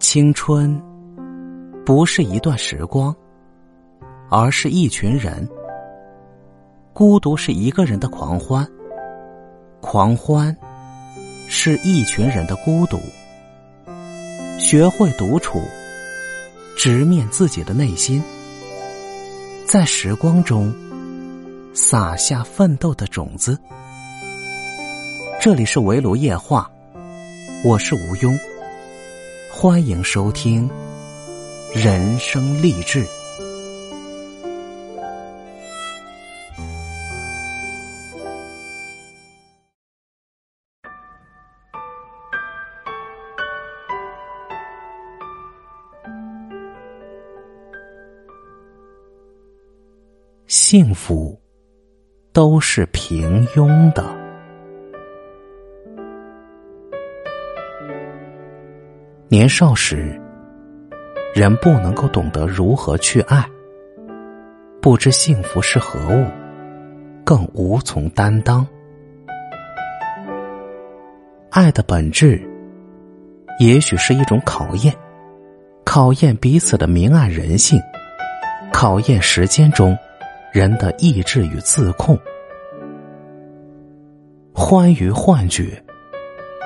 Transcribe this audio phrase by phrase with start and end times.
[0.00, 0.80] 青春
[1.84, 3.14] 不是一段时光，
[4.30, 5.46] 而是一群人。
[6.92, 8.66] 孤独是一个人的狂欢，
[9.80, 10.56] 狂欢
[11.48, 12.98] 是一群人的孤独。
[14.58, 15.60] 学会独处，
[16.76, 18.22] 直面自己的内心，
[19.66, 20.72] 在时光中
[21.74, 23.58] 撒下奋斗的种子。
[25.40, 26.70] 这里是围炉夜话，
[27.64, 28.38] 我是吴庸。
[29.60, 30.70] 欢迎收听
[31.74, 33.04] 人生励志。
[50.46, 51.36] 幸福
[52.32, 54.17] 都是平庸的。
[59.30, 60.18] 年少时，
[61.34, 63.44] 人不能够懂得如何去爱，
[64.80, 66.26] 不知幸福是何物，
[67.26, 68.66] 更无从担当。
[71.50, 72.40] 爱的本质，
[73.60, 74.94] 也许是一种考验，
[75.84, 77.78] 考验彼此的明暗人性，
[78.72, 79.94] 考验时间中
[80.54, 82.18] 人的意志与自控。
[84.54, 85.84] 欢愉幻觉，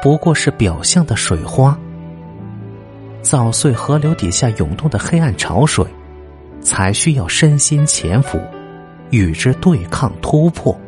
[0.00, 1.77] 不过是表象的水花。
[3.33, 5.86] 捣碎河流底下涌动的黑暗潮水，
[6.61, 8.38] 才需要身心潜伏，
[9.08, 10.78] 与之对抗突破。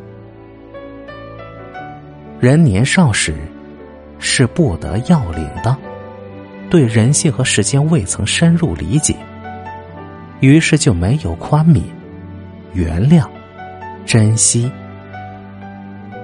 [2.38, 3.34] 人年少时
[4.18, 5.74] 是不得要领的，
[6.68, 9.16] 对人性和时间未曾深入理解，
[10.40, 11.80] 于是就没有宽悯、
[12.74, 13.26] 原谅、
[14.04, 14.70] 珍惜。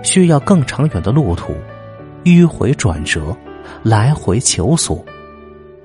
[0.02, 1.54] 需要更长远的路途，
[2.24, 3.34] 迂回转折，
[3.82, 5.02] 来回求索。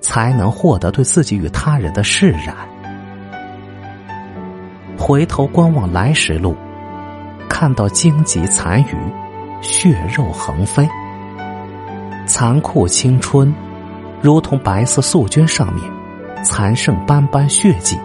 [0.05, 2.55] 才能获得对自己与他人的释然。
[4.95, 6.55] 回头观望来时路，
[7.49, 8.95] 看到荆棘残余，
[9.61, 10.87] 血肉横飞，
[12.27, 13.51] 残酷青春，
[14.21, 15.83] 如同白色素绢上面
[16.43, 17.97] 残剩斑斑血迹。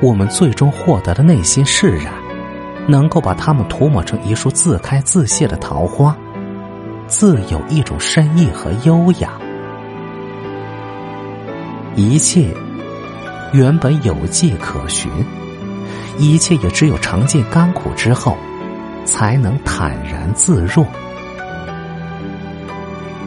[0.00, 2.14] 我们最终获得的内心释然，
[2.86, 6.16] 能够把它们涂抹成一束自开自谢的桃花，
[7.08, 9.32] 自有一种深意和优雅。
[11.96, 12.48] 一切
[13.52, 15.08] 原本有迹可循，
[16.18, 18.36] 一切也只有尝尽甘苦之后，
[19.04, 20.84] 才能坦然自若。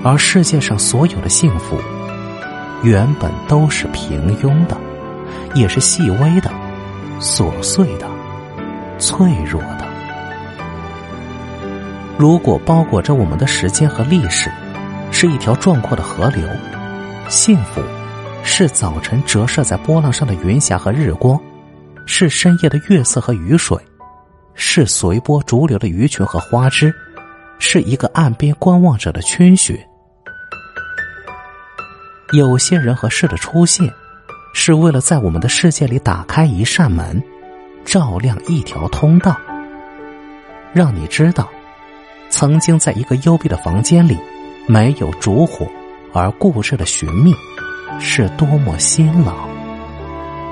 [0.04, 1.78] 而世界上所有的幸福，
[2.84, 4.76] 原本都是平庸的，
[5.56, 6.52] 也是细微的、
[7.22, 8.06] 琐碎的、
[9.00, 9.88] 脆弱的。
[12.18, 14.52] 如果包裹着我们的时间和历史，
[15.10, 16.44] 是一条壮阔的河流，
[17.30, 17.82] 幸福。
[18.50, 21.40] 是早晨折射在波浪上的云霞和日光，
[22.08, 23.78] 是深夜的月色和雨水，
[24.56, 26.92] 是随波逐流的鱼群和花枝，
[27.60, 29.86] 是一个岸边观望者的圈雪。
[32.32, 33.94] 有些人和事的出现，
[34.54, 37.22] 是为了在我们的世界里打开一扇门，
[37.86, 39.38] 照亮一条通道，
[40.74, 41.48] 让你知道，
[42.30, 44.18] 曾经在一个幽闭的房间里，
[44.68, 45.68] 没有烛火
[46.12, 47.36] 而固执的寻觅。
[48.00, 49.48] 是多么辛劳！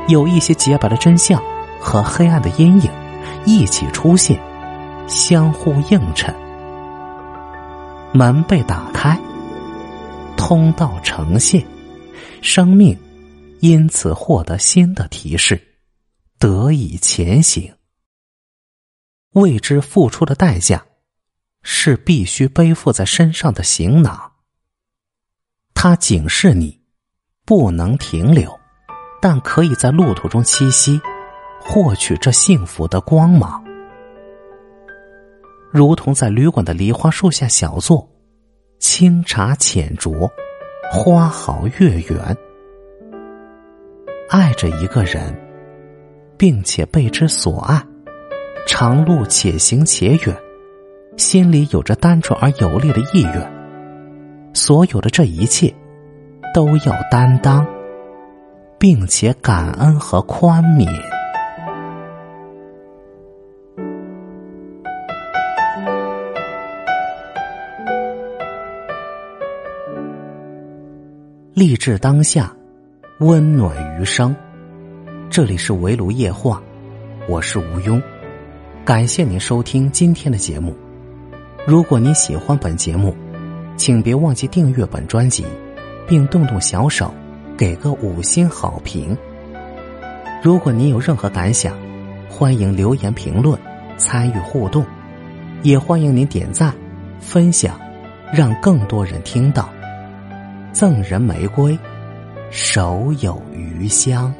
[0.08, 1.42] 有一些洁白的真相
[1.80, 2.92] 和黑暗的阴影
[3.46, 4.40] 一起出现，
[5.08, 6.34] 相互映衬。
[8.14, 9.20] 门被打开，
[10.38, 11.66] 通道呈现，
[12.42, 12.98] 生命
[13.60, 15.62] 因此获得新的提示，
[16.40, 17.74] 得以前行。
[19.32, 20.86] 为之付出的代价，
[21.62, 24.32] 是必须背负在身上的行囊。
[25.74, 26.85] 它警示你。
[27.46, 28.50] 不能停留，
[29.22, 31.00] 但可以在路途中栖息，
[31.62, 33.64] 获取这幸福的光芒。
[35.72, 38.10] 如同在旅馆的梨花树下小坐，
[38.80, 40.28] 清茶浅酌，
[40.92, 42.38] 花好月圆。
[44.28, 45.40] 爱着一个人，
[46.38, 47.80] 并且被之所爱，
[48.66, 50.36] 长路且行且远，
[51.16, 53.54] 心里有着单纯而有力的意愿。
[54.56, 55.72] 所有的这一切。
[56.56, 57.68] 都要担当，
[58.80, 60.88] 并且感恩和宽悯。
[71.54, 72.56] 励志当下，
[73.20, 74.34] 温暖余生。
[75.30, 76.64] 这里是围炉夜话，
[77.28, 78.02] 我是吴庸。
[78.86, 80.74] 感谢您收听今天的节目。
[81.68, 83.14] 如果您喜欢本节目，
[83.76, 85.44] 请别忘记订阅本专辑。
[86.08, 87.14] 并动动小手，
[87.58, 89.18] 给个五星好评。
[90.42, 91.76] 如果您有任何感想，
[92.30, 93.60] 欢迎留言评论、
[93.98, 94.86] 参与互动，
[95.64, 96.74] 也欢迎您点赞、
[97.20, 97.80] 分享，
[98.32, 99.70] 让更多人听到。
[100.72, 101.78] 赠人玫瑰，
[102.52, 104.34] 手有余香。